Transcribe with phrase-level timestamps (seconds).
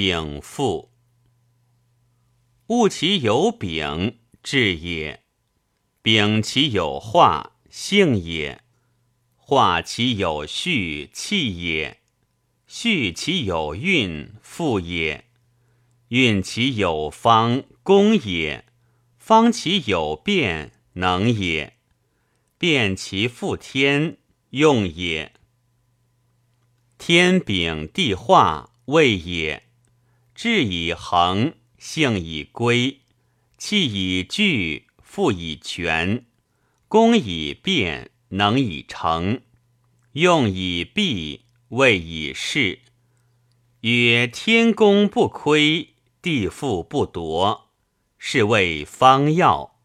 [0.00, 0.92] 丙赋。
[2.68, 5.22] 物其有丙，志也；
[6.02, 8.60] 丙其有化，性也；
[9.34, 11.96] 化其有序，气也；
[12.68, 15.24] 序其有运，复也；
[16.10, 18.62] 运其有方，功也；
[19.18, 21.72] 方其有变，能也；
[22.56, 24.18] 变其复天，
[24.50, 25.32] 用也。
[26.98, 29.64] 天禀地化，位也。
[30.40, 33.00] 志以恒，性以归，
[33.56, 36.26] 气以聚，复以全，
[36.86, 39.40] 功以变，能以成，
[40.12, 42.78] 用以毕，位以事。
[43.80, 47.70] 曰：天公不亏，地富不夺，
[48.16, 49.80] 是谓方要。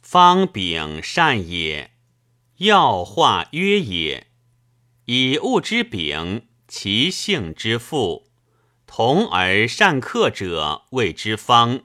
[0.00, 1.90] 方秉善也，
[2.58, 4.28] 要化约也。
[5.06, 8.28] 以物之丙，其性之父，
[8.94, 11.84] 同而善克者，谓之方。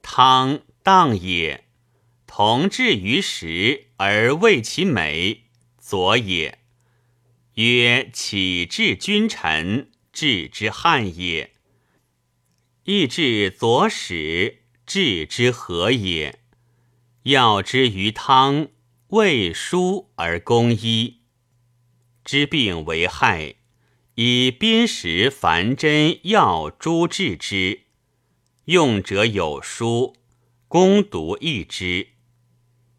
[0.00, 1.66] 汤荡也，
[2.26, 5.42] 同治于时而为其美，
[5.76, 6.60] 左也。
[7.56, 11.50] 曰：启治君臣，治之汉也；
[12.84, 16.40] 亦治左使，治之和也。
[17.24, 18.68] 要之于汤，
[19.08, 21.20] 未疏而攻医。
[22.24, 23.56] 知病为害，
[24.16, 27.80] 以砭石凡针药诸治之。
[28.66, 30.14] 用者有书，
[30.68, 32.10] 攻读易之。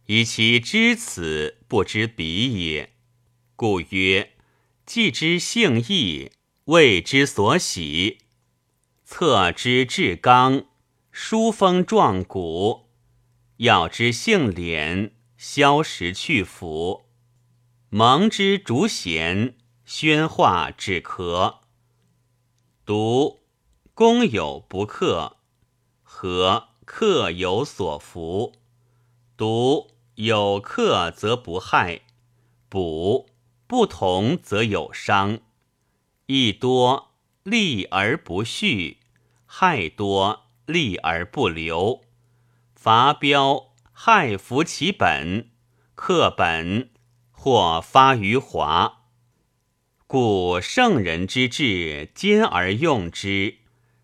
[0.07, 2.91] 以其知此，不知彼也。
[3.55, 4.33] 故曰：
[4.85, 6.31] 既知性义，
[6.65, 8.17] 谓之所喜；
[9.05, 10.65] 测之至刚，
[11.13, 12.89] 疏风壮骨；
[13.57, 17.05] 要之性敛，消食去腐。
[17.89, 19.55] 蒙之逐弦，
[19.85, 21.59] 宣化止咳。
[22.85, 23.41] 独
[23.93, 25.37] 公有不克，
[26.03, 28.53] 和克有所服。
[29.37, 32.01] 独有克则不害，
[32.67, 33.29] 补
[33.67, 35.39] 不同则有伤。
[36.25, 37.11] 益多
[37.43, 38.99] 利而不续，
[39.45, 42.01] 害多利而不留。
[42.73, 45.51] 伐标害服其本，
[45.95, 46.91] 克本。
[47.31, 49.04] 或发于华，
[50.07, 53.55] 故圣人之治兼而用之，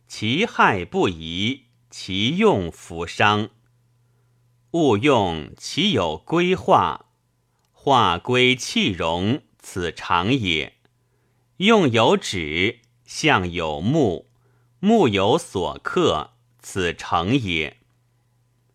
[0.08, 3.52] 其害不移，其用弗伤。
[4.72, 7.06] 勿用其有规划，
[7.72, 10.74] 化归气容，此常也。
[11.58, 14.28] 用有止，象有目，
[14.80, 17.78] 目有所克，此成也。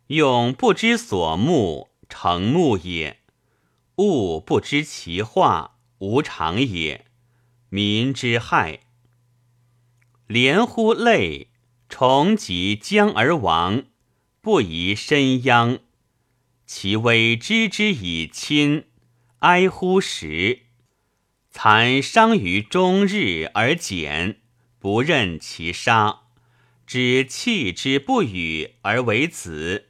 [0.06, 3.18] 用不知所目，成目也。
[3.96, 7.05] 物不知其化，无常也。
[7.68, 8.80] 民之害，
[10.26, 11.48] 连乎累，
[11.88, 13.84] 重及将而亡，
[14.40, 15.80] 不宜身殃。
[16.66, 18.86] 其微知之以亲，
[19.40, 20.62] 哀乎时。
[21.50, 24.40] 残伤于终日而减，
[24.78, 26.22] 不任其杀。
[26.86, 29.88] 知弃之不与而为子，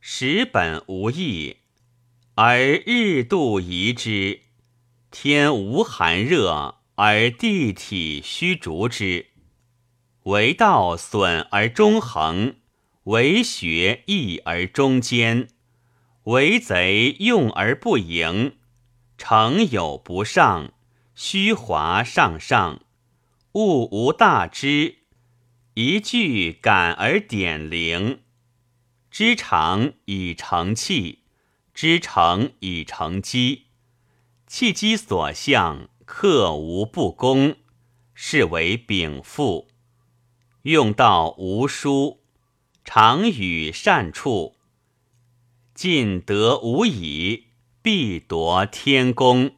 [0.00, 1.58] 实本无益。
[2.34, 4.40] 而日度移之，
[5.10, 9.28] 天无寒热，而地体虚逐之。
[10.24, 12.56] 为道损而中恒，
[13.04, 15.48] 为学易而中坚，
[16.24, 18.58] 为贼用而不盈。
[19.16, 20.74] 成有不上，
[21.14, 22.82] 虚华上上，
[23.52, 24.96] 物无大知，
[25.72, 28.20] 一句感而点灵，
[29.10, 31.20] 知常以成器。
[31.72, 33.68] 知成以成机，
[34.46, 37.54] 气机所向，克无不公，
[38.14, 39.68] 是为禀赋。
[40.62, 42.18] 用道无疏，
[42.84, 44.56] 常与善处，
[45.72, 47.44] 尽得无以，
[47.80, 49.52] 必夺天功。